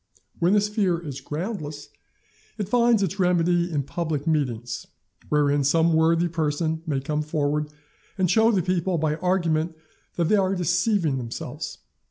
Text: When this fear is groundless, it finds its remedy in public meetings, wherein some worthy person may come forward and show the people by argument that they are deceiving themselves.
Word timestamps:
When 0.39 0.53
this 0.53 0.67
fear 0.67 0.97
is 0.97 1.21
groundless, 1.21 1.89
it 2.57 2.67
finds 2.67 3.03
its 3.03 3.19
remedy 3.19 3.71
in 3.71 3.83
public 3.83 4.25
meetings, 4.25 4.87
wherein 5.29 5.63
some 5.63 5.93
worthy 5.93 6.27
person 6.27 6.81
may 6.87 6.99
come 6.99 7.21
forward 7.21 7.69
and 8.17 8.27
show 8.27 8.49
the 8.49 8.63
people 8.63 8.97
by 8.97 9.17
argument 9.17 9.77
that 10.15 10.23
they 10.27 10.37
are 10.37 10.55
deceiving 10.55 11.19
themselves. 11.19 11.77